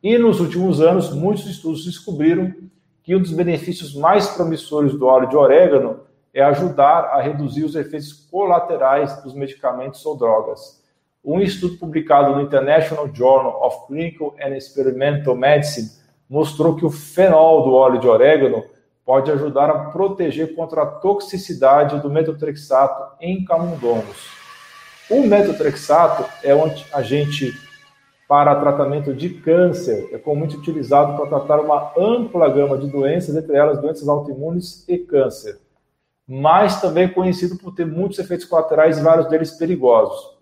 E 0.00 0.16
nos 0.16 0.38
últimos 0.38 0.80
anos, 0.80 1.12
muitos 1.12 1.46
estudos 1.46 1.84
descobriram 1.84 2.54
que 3.02 3.16
um 3.16 3.20
dos 3.20 3.32
benefícios 3.32 3.94
mais 3.94 4.28
promissores 4.28 4.92
do 4.92 5.06
óleo 5.06 5.28
de 5.28 5.36
orégano 5.36 6.00
é 6.32 6.42
ajudar 6.42 7.06
a 7.06 7.20
reduzir 7.20 7.64
os 7.64 7.74
efeitos 7.74 8.12
colaterais 8.12 9.20
dos 9.22 9.34
medicamentos 9.34 10.04
ou 10.06 10.16
drogas. 10.16 10.77
Um 11.30 11.42
estudo 11.42 11.76
publicado 11.76 12.34
no 12.34 12.40
International 12.40 13.06
Journal 13.12 13.62
of 13.62 13.86
Clinical 13.86 14.34
and 14.40 14.56
Experimental 14.56 15.36
Medicine 15.36 15.90
mostrou 16.26 16.74
que 16.74 16.86
o 16.86 16.90
fenol 16.90 17.64
do 17.64 17.74
óleo 17.74 18.00
de 18.00 18.08
orégano 18.08 18.64
pode 19.04 19.30
ajudar 19.30 19.68
a 19.68 19.90
proteger 19.90 20.54
contra 20.54 20.84
a 20.84 20.86
toxicidade 20.86 22.00
do 22.00 22.08
metotrexato 22.08 23.14
em 23.20 23.44
camundongos. 23.44 24.30
O 25.10 25.20
metotrexato 25.20 26.24
é 26.42 26.54
um 26.54 26.72
agente 26.94 27.52
para 28.26 28.58
tratamento 28.58 29.12
de 29.12 29.28
câncer, 29.28 30.08
é 30.10 30.16
comumente 30.16 30.56
utilizado 30.56 31.14
para 31.14 31.26
tratar 31.26 31.60
uma 31.60 31.92
ampla 31.94 32.48
gama 32.48 32.78
de 32.78 32.86
doenças, 32.86 33.36
entre 33.36 33.54
elas 33.54 33.78
doenças 33.82 34.08
autoimunes 34.08 34.82
e 34.88 34.96
câncer, 34.96 35.58
mas 36.26 36.80
também 36.80 37.04
é 37.04 37.08
conhecido 37.08 37.58
por 37.58 37.74
ter 37.74 37.84
muitos 37.84 38.18
efeitos 38.18 38.46
colaterais 38.46 38.96
e 38.96 39.02
vários 39.02 39.28
deles 39.28 39.50
perigosos. 39.50 40.37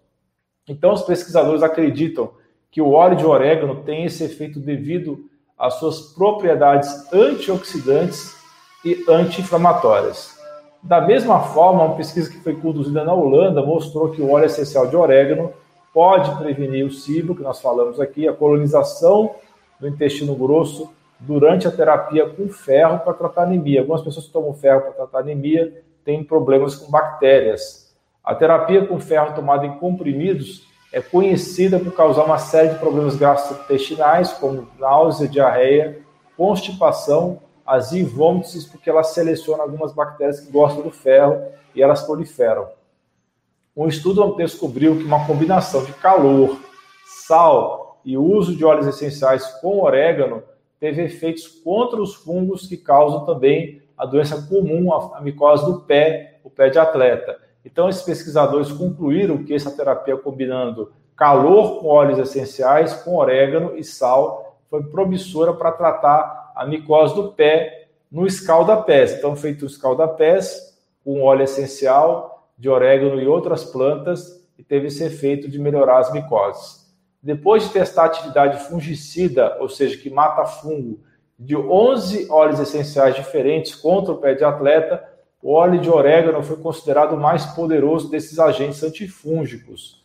Então, 0.69 0.93
os 0.93 1.03
pesquisadores 1.03 1.63
acreditam 1.63 2.31
que 2.71 2.83
o 2.83 2.93
óleo 2.93 3.17
de 3.17 3.25
orégano 3.25 3.83
tem 3.85 4.05
esse 4.05 4.25
efeito 4.25 4.61
devido 4.61 5.31
às 5.59 5.75
suas 5.75 6.13
propriedades 6.13 7.13
antioxidantes 7.13 8.37
e 8.85 9.05
anti-inflamatórias. 9.09 10.37
Da 10.83 11.01
mesma 11.01 11.41
forma, 11.41 11.85
uma 11.85 11.97
pesquisa 11.97 12.31
que 12.31 12.39
foi 12.41 12.55
conduzida 12.55 13.03
na 13.03 13.13
Holanda 13.13 13.63
mostrou 13.63 14.11
que 14.11 14.21
o 14.21 14.31
óleo 14.31 14.47
essencial 14.47 14.87
de 14.87 14.97
orégano 14.97 15.53
pode 15.93 16.31
prevenir 16.37 16.85
o 16.85 16.91
cibo, 16.91 17.35
que 17.35 17.43
nós 17.43 17.61
falamos 17.61 17.99
aqui, 17.99 18.29
a 18.29 18.33
colonização 18.33 19.35
do 19.81 19.89
intestino 19.89 20.35
grosso 20.35 20.93
durante 21.19 21.67
a 21.67 21.71
terapia 21.71 22.29
com 22.29 22.49
ferro 22.49 22.99
para 22.99 23.15
tratar 23.15 23.45
anemia. 23.45 23.81
Algumas 23.81 24.03
pessoas 24.03 24.27
que 24.27 24.33
tomam 24.33 24.53
ferro 24.53 24.83
para 24.83 24.93
tratar 24.93 25.21
anemia 25.21 25.83
têm 26.05 26.23
problemas 26.23 26.75
com 26.75 26.91
bactérias. 26.91 27.86
A 28.27 28.35
terapia 28.35 28.85
com 28.85 28.99
ferro 28.99 29.37
tomada 29.37 29.65
em 29.65 29.79
comprimidos 29.79 30.67
é 30.93 31.01
conhecida 31.01 31.79
por 31.79 31.93
causar 31.93 32.25
uma 32.25 32.39
série 32.39 32.71
de 32.71 32.79
problemas 32.81 33.15
gastrointestinais, 33.15 34.33
como 34.33 34.67
náusea, 34.81 35.29
diarreia, 35.29 36.01
constipação, 36.37 37.41
azia 37.65 38.01
e 38.01 38.05
vômitos, 38.05 38.65
porque 38.67 38.91
ela 38.91 39.05
seleciona 39.05 39.63
algumas 39.63 39.93
bactérias 39.93 40.41
que 40.41 40.51
gostam 40.51 40.83
do 40.83 40.91
ferro 40.91 41.41
e 41.73 41.81
elas 41.81 42.03
proliferam. 42.03 42.69
Um 43.77 43.87
estudo 43.87 44.35
descobriu 44.35 44.97
que 44.97 45.05
uma 45.05 45.25
combinação 45.25 45.85
de 45.85 45.93
calor, 45.93 46.59
sal 47.05 48.01
e 48.05 48.19
uso 48.19 48.57
de 48.57 48.65
óleos 48.65 48.89
essenciais 48.89 49.47
com 49.61 49.81
orégano 49.81 50.43
teve 50.81 51.01
efeitos 51.05 51.47
contra 51.47 52.03
os 52.03 52.17
fungos 52.17 52.67
que 52.67 52.77
causam 52.77 53.25
também 53.25 53.83
a 53.97 54.05
doença 54.05 54.43
comum, 54.49 54.93
a 54.93 55.21
micose 55.21 55.65
do 55.65 55.81
pé, 55.83 56.41
o 56.43 56.51
pé 56.51 56.71
de 56.71 56.79
atleta. 56.81 57.46
Então, 57.67 57.89
esses 57.89 58.03
pesquisadores 58.03 58.71
concluíram 58.71 59.43
que 59.43 59.53
essa 59.53 59.73
terapia 59.73 60.17
combinando 60.17 60.93
calor 61.17 61.81
com 61.81 61.89
óleos 61.89 62.21
essenciais, 62.21 62.95
com 62.95 63.17
orégano 63.17 63.77
e 63.77 63.83
sal, 63.83 64.61
foi 64.71 64.85
promissora 64.85 65.53
para 65.53 65.73
tratar 65.73 66.53
a 66.55 66.65
micose 66.65 67.15
do 67.17 67.33
pé 67.33 67.89
no 68.11 68.25
escalda-pés. 68.25 69.15
Então, 69.15 69.35
feito 69.35 69.63
o 69.63 69.67
escalda-pés 69.67 70.79
com 71.05 71.23
óleo 71.23 71.43
essencial 71.43 72.53
de 72.57 72.69
orégano 72.69 73.21
e 73.21 73.27
outras 73.27 73.65
plantas, 73.65 74.47
e 74.57 74.63
teve 74.63 74.87
esse 74.87 75.05
efeito 75.05 75.51
de 75.51 75.59
melhorar 75.59 75.99
as 75.99 76.13
micoses. 76.13 76.87
Depois 77.21 77.65
de 77.65 77.71
testar 77.71 78.05
a 78.05 78.07
atividade 78.07 78.63
fungicida, 78.69 79.57
ou 79.61 79.69
seja, 79.69 79.99
que 79.99 80.09
mata 80.09 80.45
fungo, 80.47 81.01
de 81.39 81.57
11 81.57 82.31
óleos 82.31 82.61
essenciais 82.61 83.17
diferentes 83.17 83.75
contra 83.75 84.15
o 84.15 84.19
pé 84.19 84.35
de 84.35 84.45
atleta, 84.45 85.16
o 85.43 85.53
óleo 85.53 85.81
de 85.81 85.91
orégano 85.91 86.43
foi 86.43 86.57
considerado 86.57 87.13
o 87.13 87.21
mais 87.21 87.47
poderoso 87.47 88.11
desses 88.11 88.39
agentes 88.39 88.83
antifúngicos. 88.83 90.05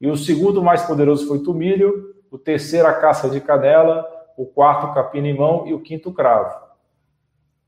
E 0.00 0.08
o 0.08 0.16
segundo 0.16 0.62
mais 0.62 0.82
poderoso 0.82 1.26
foi 1.26 1.38
o 1.38 1.42
tomilho, 1.42 2.14
o 2.30 2.38
terceiro 2.38 2.88
a 2.88 2.94
casca 2.94 3.28
de 3.28 3.40
canela, 3.40 4.06
o 4.36 4.46
quarto 4.46 4.94
capim-limão 4.94 5.66
e 5.66 5.74
o 5.74 5.80
quinto 5.80 6.12
cravo. 6.12 6.58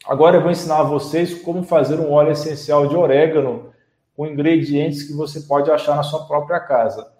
Agora 0.06 0.36
eu 0.36 0.40
vou 0.40 0.50
ensinar 0.50 0.80
a 0.80 0.84
vocês 0.84 1.42
como 1.42 1.62
fazer 1.62 2.00
um 2.00 2.10
óleo 2.10 2.32
essencial 2.32 2.88
de 2.88 2.96
orégano 2.96 3.72
com 4.16 4.26
ingredientes 4.26 5.02
que 5.04 5.12
você 5.12 5.40
pode 5.40 5.70
achar 5.70 5.96
na 5.96 6.02
sua 6.02 6.26
própria 6.26 6.58
casa. 6.60 7.12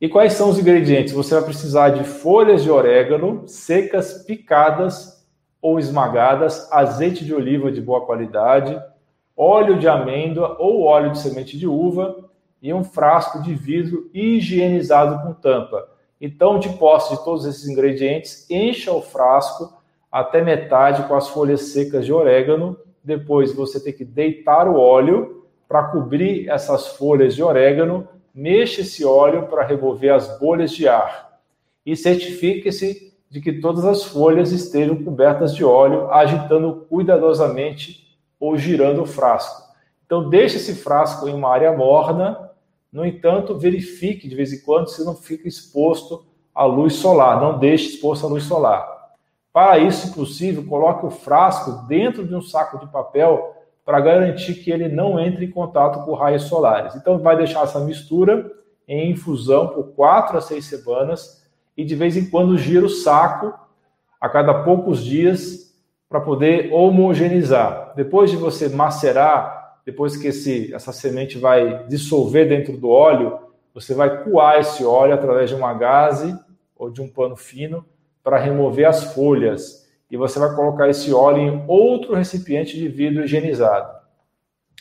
E 0.00 0.08
quais 0.08 0.32
são 0.32 0.50
os 0.50 0.58
ingredientes? 0.58 1.12
Você 1.12 1.34
vai 1.34 1.44
precisar 1.44 1.90
de 1.90 2.04
folhas 2.04 2.62
de 2.62 2.70
orégano 2.70 3.46
secas, 3.46 4.24
picadas 4.24 5.24
ou 5.60 5.78
esmagadas, 5.78 6.70
azeite 6.72 7.24
de 7.24 7.34
oliva 7.34 7.70
de 7.70 7.80
boa 7.80 8.04
qualidade, 8.04 8.80
óleo 9.40 9.78
de 9.78 9.88
amêndoa 9.88 10.56
ou 10.58 10.82
óleo 10.82 11.12
de 11.12 11.18
semente 11.18 11.56
de 11.56 11.66
uva 11.66 12.28
e 12.60 12.74
um 12.74 12.84
frasco 12.84 13.42
de 13.42 13.54
vidro 13.54 14.10
higienizado 14.12 15.26
com 15.26 15.32
tampa. 15.32 15.88
Então, 16.20 16.58
de 16.58 16.68
posse 16.70 17.16
de 17.16 17.24
todos 17.24 17.46
esses 17.46 17.66
ingredientes, 17.66 18.46
encha 18.50 18.92
o 18.92 19.00
frasco 19.00 19.72
até 20.12 20.42
metade 20.42 21.04
com 21.04 21.14
as 21.14 21.28
folhas 21.28 21.72
secas 21.72 22.04
de 22.04 22.12
orégano. 22.12 22.76
Depois 23.02 23.54
você 23.54 23.82
tem 23.82 23.94
que 23.94 24.04
deitar 24.04 24.68
o 24.68 24.78
óleo 24.78 25.46
para 25.66 25.84
cobrir 25.84 26.50
essas 26.50 26.88
folhas 26.88 27.34
de 27.34 27.42
orégano 27.42 28.06
mexa 28.34 28.82
esse 28.82 29.04
óleo 29.04 29.46
para 29.46 29.64
remover 29.64 30.12
as 30.12 30.38
bolhas 30.38 30.70
de 30.72 30.86
ar 30.86 31.40
e 31.84 31.96
certifique-se 31.96 33.12
de 33.30 33.40
que 33.40 33.54
todas 33.54 33.84
as 33.84 34.04
folhas 34.04 34.52
estejam 34.52 35.02
cobertas 35.02 35.54
de 35.54 35.64
óleo, 35.64 36.10
agitando 36.10 36.86
cuidadosamente 36.88 38.09
ou 38.40 38.56
girando 38.56 39.02
o 39.02 39.06
frasco. 39.06 39.70
Então, 40.06 40.28
deixe 40.28 40.56
esse 40.56 40.74
frasco 40.74 41.28
em 41.28 41.34
uma 41.34 41.50
área 41.50 41.70
morna, 41.76 42.50
no 42.90 43.04
entanto, 43.04 43.56
verifique 43.56 44.26
de 44.26 44.34
vez 44.34 44.52
em 44.52 44.60
quando 44.62 44.88
se 44.88 45.04
não 45.04 45.14
fica 45.14 45.46
exposto 45.46 46.24
à 46.52 46.64
luz 46.64 46.94
solar, 46.94 47.40
não 47.40 47.58
deixe 47.58 47.90
exposto 47.90 48.26
à 48.26 48.28
luz 48.28 48.44
solar. 48.44 49.00
Para 49.52 49.78
isso, 49.78 50.08
se 50.08 50.14
possível, 50.14 50.64
coloque 50.64 51.06
o 51.06 51.10
frasco 51.10 51.86
dentro 51.86 52.26
de 52.26 52.34
um 52.34 52.42
saco 52.42 52.78
de 52.78 52.90
papel 52.90 53.54
para 53.84 54.00
garantir 54.00 54.54
que 54.54 54.70
ele 54.70 54.88
não 54.88 55.20
entre 55.20 55.44
em 55.44 55.50
contato 55.50 56.04
com 56.04 56.14
raios 56.14 56.44
solares. 56.44 56.96
Então, 56.96 57.18
vai 57.18 57.36
deixar 57.36 57.62
essa 57.62 57.80
mistura 57.80 58.50
em 58.88 59.12
infusão 59.12 59.68
por 59.68 59.92
quatro 59.94 60.38
a 60.38 60.40
seis 60.40 60.64
semanas 60.64 61.46
e 61.76 61.84
de 61.84 61.94
vez 61.94 62.16
em 62.16 62.28
quando 62.28 62.58
gira 62.58 62.84
o 62.84 62.90
saco 62.90 63.54
a 64.20 64.28
cada 64.28 64.64
poucos 64.64 65.04
dias 65.04 65.69
para 66.10 66.20
poder 66.20 66.72
homogeneizar. 66.72 67.92
Depois 67.94 68.32
de 68.32 68.36
você 68.36 68.68
macerar, 68.68 69.78
depois 69.86 70.16
que 70.16 70.26
esse, 70.26 70.74
essa 70.74 70.92
semente 70.92 71.38
vai 71.38 71.86
dissolver 71.86 72.48
dentro 72.48 72.76
do 72.76 72.90
óleo, 72.90 73.38
você 73.72 73.94
vai 73.94 74.24
coar 74.24 74.58
esse 74.58 74.84
óleo 74.84 75.14
através 75.14 75.48
de 75.48 75.54
uma 75.54 75.72
gaze 75.72 76.36
ou 76.76 76.90
de 76.90 77.00
um 77.00 77.08
pano 77.08 77.36
fino 77.36 77.86
para 78.24 78.38
remover 78.38 78.88
as 78.88 79.14
folhas 79.14 79.88
e 80.10 80.16
você 80.16 80.40
vai 80.40 80.52
colocar 80.56 80.88
esse 80.88 81.14
óleo 81.14 81.38
em 81.38 81.64
outro 81.68 82.14
recipiente 82.14 82.76
de 82.76 82.88
vidro 82.88 83.24
higienizado. 83.24 83.96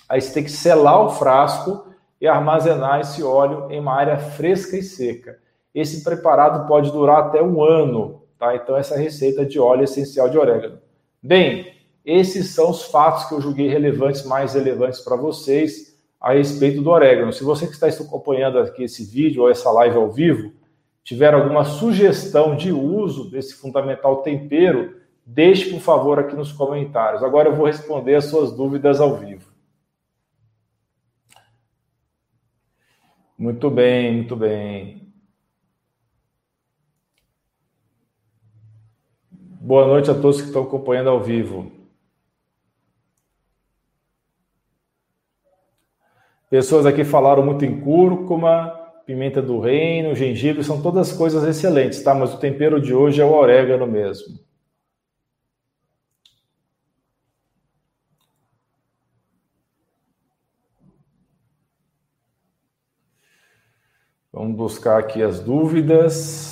Aí 0.10 0.20
você 0.20 0.34
tem 0.34 0.44
que 0.44 0.50
selar 0.50 1.06
o 1.06 1.12
frasco 1.12 1.94
e 2.20 2.28
armazenar 2.28 3.02
esse 3.02 3.22
óleo 3.22 3.68
em 3.70 3.80
uma 3.80 3.94
área 3.94 4.18
fresca 4.18 4.76
e 4.76 4.82
seca. 4.82 5.38
Esse 5.76 6.04
preparado 6.04 6.68
pode 6.68 6.92
durar 6.92 7.26
até 7.26 7.44
um 7.44 7.64
ano, 7.64 8.24
tá? 8.40 8.56
Então, 8.56 8.76
essa 8.76 8.98
receita 8.98 9.46
de 9.46 9.60
óleo 9.60 9.84
essencial 9.84 10.28
de 10.28 10.38
orégano. 10.40 10.80
Bem, 11.22 11.74
esses 12.06 12.50
são 12.50 12.72
os 12.72 12.84
fatos 12.84 13.26
que 13.26 13.34
eu 13.34 13.42
julguei 13.42 13.68
relevantes, 13.68 14.24
mais 14.26 14.54
relevantes 14.54 15.02
para 15.02 15.16
vocês 15.16 15.98
a 16.20 16.34
respeito 16.34 16.82
do 16.82 16.90
orégano. 16.90 17.34
Se 17.34 17.44
você 17.44 17.66
que 17.66 17.74
está 17.74 17.88
acompanhando 17.88 18.60
aqui 18.60 18.84
esse 18.84 19.04
vídeo 19.04 19.44
ou 19.44 19.50
essa 19.50 19.70
live 19.72 19.98
ao 19.98 20.12
vivo, 20.12 20.52
tiver 21.04 21.34
alguma 21.34 21.66
sugestão 21.66 22.56
de 22.56 22.72
uso 22.72 23.30
desse 23.30 23.56
fundamental 23.56 24.18
tempero, 24.22 25.00
Deixe, 25.32 25.70
por 25.70 25.80
favor, 25.80 26.18
aqui 26.18 26.36
nos 26.36 26.52
comentários. 26.52 27.22
Agora 27.22 27.50
eu 27.50 27.56
vou 27.56 27.68
responder 27.68 28.16
as 28.16 28.26
suas 28.26 28.52
dúvidas 28.52 29.00
ao 29.00 29.16
vivo. 29.16 29.48
Muito 33.38 33.70
bem, 33.70 34.12
muito 34.16 34.36
bem. 34.36 35.09
Boa 39.70 39.86
noite 39.86 40.10
a 40.10 40.16
todos 40.16 40.42
que 40.42 40.48
estão 40.48 40.64
acompanhando 40.64 41.12
ao 41.12 41.22
vivo. 41.22 41.72
Pessoas 46.50 46.88
aqui 46.88 47.04
falaram 47.04 47.46
muito 47.46 47.64
em 47.64 47.80
cúrcuma, 47.80 48.70
pimenta 49.06 49.44
do 49.44 49.60
reino, 49.60 50.16
gengibre, 50.16 50.64
são 50.64 50.82
todas 50.82 51.12
coisas 51.12 51.44
excelentes, 51.44 52.02
tá? 52.02 52.16
Mas 52.16 52.34
o 52.34 52.40
tempero 52.40 52.82
de 52.82 52.96
hoje 52.96 53.22
é 53.22 53.24
o 53.24 53.32
orégano 53.32 53.86
mesmo. 53.86 54.40
Vamos 64.34 64.58
buscar 64.58 64.98
aqui 64.98 65.22
as 65.22 65.40
dúvidas. 65.40 66.49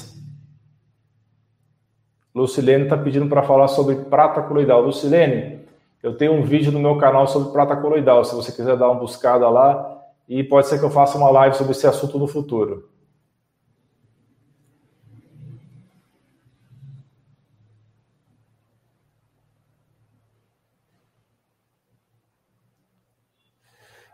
Lucilene 2.38 2.84
está 2.84 2.96
pedindo 2.96 3.28
para 3.28 3.42
falar 3.42 3.68
sobre 3.68 3.96
prata 3.96 4.42
coloidal. 4.44 4.82
Lucilene, 4.82 5.66
eu 6.04 6.16
tenho 6.16 6.34
um 6.34 6.44
vídeo 6.44 6.72
no 6.72 6.80
meu 6.80 6.98
canal 6.98 7.28
sobre 7.28 7.52
prata 7.52 7.76
coloidal, 7.76 8.24
se 8.24 8.36
você 8.36 8.52
quiser 8.52 8.78
dar 8.78 8.90
uma 8.90 9.00
buscada 9.00 9.50
lá, 9.50 10.04
e 10.30 10.44
pode 10.44 10.68
ser 10.68 10.78
que 10.78 10.86
eu 10.86 10.92
faça 10.92 11.18
uma 11.18 11.32
live 11.32 11.56
sobre 11.56 11.72
esse 11.72 11.88
assunto 11.88 12.20
no 12.20 12.28
futuro. 12.28 12.90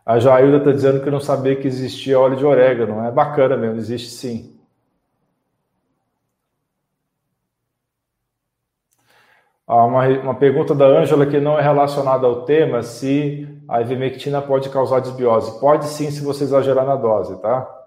A 0.06 0.20
Jailda 0.20 0.58
está 0.58 0.72
dizendo 0.72 1.02
que 1.04 1.10
não 1.10 1.20
sabia 1.20 1.56
que 1.56 1.68
existia 1.68 2.20
óleo 2.20 2.36
de 2.38 2.46
orégano. 2.46 3.06
É 3.06 3.12
bacana 3.12 3.56
mesmo, 3.58 3.78
existe 3.80 4.10
sim. 4.10 4.53
Uma, 9.68 10.08
uma 10.08 10.36
pergunta 10.36 10.76
da 10.76 10.86
Ângela 10.86 11.26
que 11.26 11.40
não 11.40 11.58
é 11.58 11.62
relacionada 11.62 12.28
ao 12.28 12.46
tema, 12.46 12.84
se 12.84 13.48
a 13.68 13.82
ivermectina 13.82 14.42
pode 14.42 14.70
causar 14.70 15.00
desbiose. 15.00 15.60
Pode 15.60 15.86
sim, 15.86 16.12
se 16.12 16.24
você 16.24 16.44
exagerar 16.44 16.86
na 16.86 16.96
dose, 16.96 17.42
tá? 17.42 17.84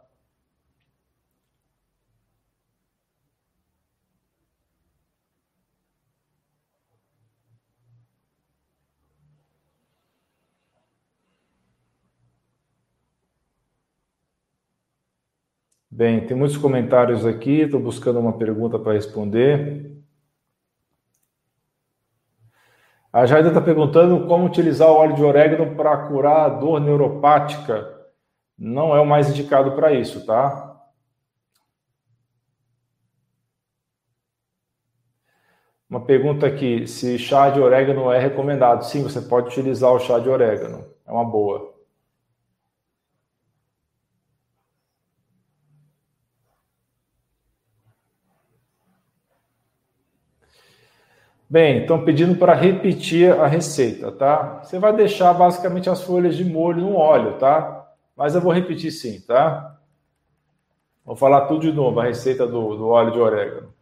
Bem, 15.91 16.27
tem 16.27 16.37
muitos 16.37 16.59
comentários 16.59 17.25
aqui, 17.25 17.62
estou 17.62 17.81
buscando 17.81 18.19
uma 18.21 18.37
pergunta 18.37 18.79
para 18.79 18.93
responder. 18.93 19.95
A 23.16 23.24
Jaida 23.24 23.48
está 23.48 23.62
perguntando 23.62 24.26
como 24.26 24.44
utilizar 24.44 24.90
o 24.90 24.94
óleo 24.94 25.14
de 25.16 25.24
orégano 25.24 25.74
para 25.74 26.07
curar 26.07 26.44
a 26.44 26.48
dor 26.50 26.79
neuropática. 26.79 27.90
Não 28.59 28.94
é 28.94 29.00
o 29.00 29.07
mais 29.07 29.31
indicado 29.31 29.72
para 29.72 29.90
isso, 29.90 30.26
tá? 30.26 30.79
Uma 35.88 36.05
pergunta 36.05 36.46
aqui: 36.46 36.87
se 36.87 37.18
chá 37.18 37.48
de 37.48 37.59
orégano 37.59 38.12
é 38.12 38.18
recomendado? 38.18 38.83
Sim, 38.85 39.02
você 39.02 39.22
pode 39.22 39.48
utilizar 39.48 39.90
o 39.92 39.98
chá 39.98 40.18
de 40.18 40.29
orégano. 40.29 40.85
É 41.07 41.11
uma 41.11 41.24
boa. 41.24 41.74
Bem, 51.57 51.81
estão 51.81 52.05
pedindo 52.05 52.37
para 52.37 52.53
repetir 52.53 53.33
a 53.33 53.47
receita, 53.47 54.12
tá? 54.12 54.62
Você 54.62 54.79
vai 54.79 54.95
deixar 54.95 55.33
basicamente 55.33 55.88
as 55.88 56.03
folhas 56.03 56.37
de 56.37 56.45
molho 56.45 56.83
no 56.83 56.97
óleo, 56.97 57.38
tá? 57.38 57.88
Mas 58.14 58.35
eu 58.35 58.42
vou 58.42 58.53
repetir 58.53 58.92
sim, 58.92 59.23
tá? 59.23 59.75
Vou 61.03 61.16
falar 61.16 61.47
tudo 61.47 61.62
de 61.62 61.73
novo, 61.73 61.99
a 61.99 62.05
receita 62.05 62.47
do, 62.47 62.77
do 62.77 62.88
óleo 62.88 63.11
de 63.11 63.19
orégano. 63.19 63.73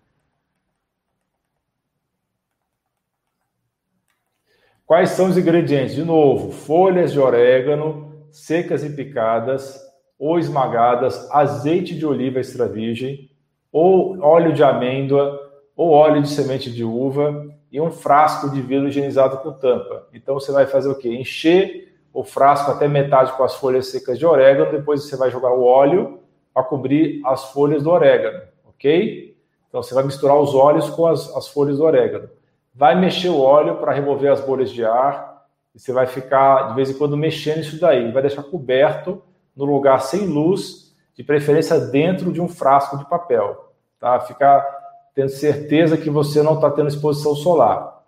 Quais 4.87 5.11
são 5.11 5.29
os 5.29 5.37
ingredientes? 5.37 5.97
De 5.97 6.05
novo, 6.05 6.53
folhas 6.53 7.11
de 7.11 7.19
orégano 7.19 8.25
secas 8.31 8.85
e 8.85 8.91
picadas 8.91 9.81
ou 10.17 10.39
esmagadas, 10.39 11.29
azeite 11.33 11.99
de 11.99 12.07
oliva 12.07 12.39
extra 12.39 12.69
virgem 12.69 13.29
ou 13.73 14.17
óleo 14.21 14.53
de 14.53 14.63
amêndoa 14.63 15.45
ou 15.77 15.91
óleo 15.91 16.23
de 16.23 16.29
semente 16.29 16.71
de 16.71 16.85
uva 16.85 17.47
e 17.71 17.81
um 17.81 17.91
frasco 17.91 18.49
de 18.51 18.61
vidro 18.61 18.89
higienizado 18.89 19.39
com 19.39 19.53
tampa. 19.53 20.07
Então 20.13 20.35
você 20.35 20.53
vai 20.53 20.67
fazer 20.67 20.89
o 20.89 20.95
quê? 20.95 21.09
Encher 21.13 21.93
o 22.13 22.23
frasco 22.23 22.71
até 22.71 22.87
metade 22.87 23.33
com 23.33 23.43
as 23.43 23.57
folhas 23.57 23.89
secas 23.89 24.19
de 24.19 24.25
orégano, 24.25 24.71
depois 24.71 25.03
você 25.03 25.17
vai 25.17 25.31
jogar 25.31 25.53
o 25.53 25.65
óleo 25.65 26.21
para 26.53 26.63
cobrir 26.63 27.21
as 27.25 27.51
folhas 27.51 27.83
do 27.83 27.91
orégano, 27.91 28.43
ok? 28.65 29.37
Então 29.69 29.83
você 29.83 29.93
vai 29.93 30.05
misturar 30.05 30.39
os 30.39 30.55
óleos 30.55 30.89
com 30.91 31.09
as, 31.09 31.35
as 31.37 31.49
folhas 31.49 31.79
do 31.79 31.85
orégano. 31.85 32.31
Vai 32.73 32.95
mexer 32.95 33.29
o 33.29 33.41
óleo 33.41 33.77
para 33.77 33.93
remover 33.93 34.31
as 34.31 34.41
bolhas 34.41 34.71
de 34.71 34.85
ar 34.85 35.45
e 35.75 35.81
você 35.81 35.93
vai 35.93 36.07
ficar 36.07 36.69
de 36.69 36.77
vez 36.77 36.91
em 36.91 36.95
quando 36.95 37.17
mexendo 37.17 37.59
isso 37.59 37.81
daí. 37.81 38.13
Vai 38.13 38.23
deixar 38.23 38.45
coberto 38.45 39.21
no 39.57 39.65
lugar 39.65 40.01
sem 40.01 40.27
luz, 40.27 40.95
de 41.17 41.23
preferência 41.23 41.79
dentro 41.79 42.33
de 42.33 42.41
um 42.41 42.49
frasco 42.49 42.99
de 42.99 43.09
papel. 43.09 43.73
Tá? 43.99 44.21
Ficar 44.21 44.74
tendo 45.15 45.29
certeza 45.29 45.97
que 45.97 46.11
você 46.11 46.43
não 46.43 46.55
está 46.55 46.71
tendo 46.71 46.89
exposição 46.89 47.35
solar. 47.35 48.03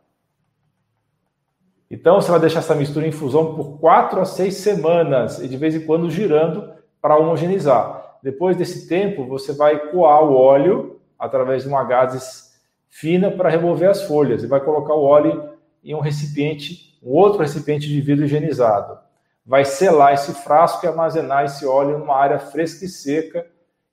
Então, 1.90 2.20
você 2.20 2.30
vai 2.30 2.40
deixar 2.40 2.58
essa 2.58 2.74
mistura 2.74 3.06
em 3.06 3.10
infusão 3.10 3.54
por 3.54 3.78
4 3.78 4.20
a 4.20 4.24
6 4.24 4.54
semanas 4.54 5.38
e 5.38 5.46
de 5.46 5.56
vez 5.56 5.74
em 5.74 5.86
quando 5.86 6.10
girando 6.10 6.72
para 7.00 7.16
homogeneizar. 7.16 8.18
Depois 8.22 8.56
desse 8.56 8.88
tempo, 8.88 9.24
você 9.24 9.52
vai 9.52 9.90
coar 9.90 10.24
o 10.24 10.34
óleo 10.34 11.00
através 11.16 11.62
de 11.62 11.68
uma 11.68 11.84
gases 11.84 12.46
fina 12.88 13.30
para 13.30 13.48
remover 13.48 13.88
as 13.88 14.02
folhas 14.02 14.42
e 14.42 14.48
vai 14.48 14.60
colocar 14.60 14.94
o 14.94 15.04
óleo 15.04 15.50
em 15.84 15.94
um 15.94 16.00
recipiente, 16.00 16.98
um 17.02 17.12
outro 17.12 17.40
recipiente 17.40 17.86
de 17.86 18.00
vidro 18.00 18.24
higienizado. 18.24 18.98
Vai 19.44 19.64
selar 19.64 20.14
esse 20.14 20.34
frasco 20.34 20.84
e 20.84 20.88
armazenar 20.88 21.44
esse 21.44 21.64
óleo 21.64 21.98
numa 21.98 22.16
área 22.16 22.40
fresca 22.40 22.84
e 22.84 22.88
seca 22.88 23.46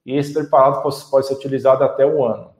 e 0.04 0.16
esse 0.16 0.32
preparado 0.32 0.82
pode 0.82 1.26
ser 1.26 1.34
utilizado 1.34 1.84
até 1.84 2.04
um 2.04 2.24
ano. 2.24 2.53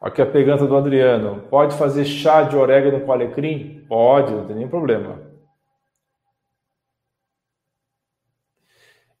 Aqui 0.00 0.22
a 0.22 0.26
pergunta 0.26 0.66
do 0.66 0.76
Adriano. 0.76 1.42
Pode 1.50 1.76
fazer 1.76 2.04
chá 2.04 2.42
de 2.42 2.56
orégano 2.56 3.04
com 3.04 3.12
alecrim? 3.12 3.84
Pode, 3.88 4.32
não 4.32 4.46
tem 4.46 4.56
nenhum 4.56 4.68
problema. 4.68 5.26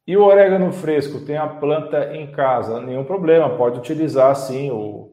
E 0.06 0.16
o 0.16 0.24
orégano 0.24 0.72
fresco, 0.72 1.20
tem 1.26 1.36
a 1.36 1.46
planta 1.46 2.14
em 2.14 2.30
casa? 2.32 2.80
Nenhum 2.80 3.04
problema, 3.04 3.56
pode 3.56 3.78
utilizar 3.78 4.34
sim 4.36 4.70
o, 4.70 5.12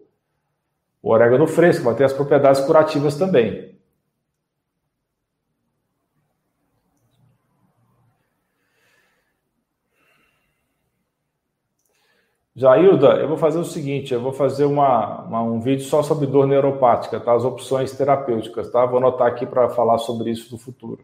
o 1.01 1.09
orégano 1.11 1.45
fresco, 1.47 1.83
vai 1.83 1.95
ter 1.95 2.05
as 2.05 2.13
propriedades 2.13 2.61
curativas 2.61 3.17
também. 3.17 3.74
Jailda, 12.57 13.17
eu 13.17 13.27
vou 13.27 13.35
fazer 13.35 13.59
o 13.59 13.65
seguinte, 13.65 14.13
eu 14.13 14.21
vou 14.21 14.31
fazer 14.31 14.63
uma, 14.63 15.23
uma, 15.23 15.41
um 15.41 15.59
vídeo 15.59 15.83
só 15.83 16.01
sobre 16.01 16.25
dor 16.25 16.47
neuropática, 16.47 17.19
tá? 17.19 17.33
As 17.33 17.43
opções 17.43 17.91
terapêuticas, 17.91 18.71
tá? 18.71 18.85
Vou 18.85 18.97
anotar 18.97 19.27
aqui 19.27 19.45
para 19.45 19.67
falar 19.67 19.97
sobre 19.97 20.31
isso 20.31 20.49
no 20.53 20.57
futuro. 20.57 21.03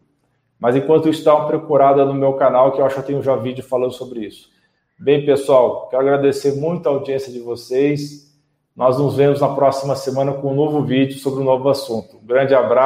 Mas 0.57 0.77
enquanto 0.77 1.09
isso, 1.09 1.25
dá 1.25 1.35
uma 1.35 1.47
procurada 1.47 2.05
no 2.05 2.13
meu 2.13 2.33
canal, 2.33 2.71
que 2.71 2.79
eu 2.79 2.85
acho 2.85 2.95
que 2.95 3.01
eu 3.01 3.05
tenho 3.05 3.21
já 3.21 3.35
vídeo 3.35 3.61
falando 3.61 3.91
sobre 3.91 4.25
isso. 4.25 4.49
Bem, 4.97 5.25
pessoal, 5.25 5.89
quero 5.89 6.03
agradecer 6.03 6.55
muito 6.55 6.87
a 6.87 6.91
audiência 6.93 7.33
de 7.33 7.39
vocês. 7.39 8.31
Nós 8.73 8.97
nos 8.97 9.17
vemos 9.17 9.41
na 9.41 9.49
próxima 9.49 9.93
semana 9.97 10.31
com 10.31 10.53
um 10.53 10.55
novo 10.55 10.81
vídeo 10.83 11.19
sobre 11.19 11.41
um 11.41 11.45
novo 11.45 11.67
assunto. 11.67 12.15
Um 12.15 12.25
grande 12.25 12.55
abraço. 12.55 12.79